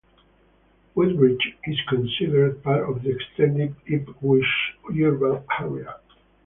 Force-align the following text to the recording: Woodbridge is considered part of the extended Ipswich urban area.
Woodbridge 0.95 1.55
is 1.65 1.79
considered 1.87 2.63
part 2.63 2.89
of 2.89 3.03
the 3.03 3.11
extended 3.11 3.75
Ipswich 3.85 4.75
urban 4.89 5.43
area. 5.59 5.97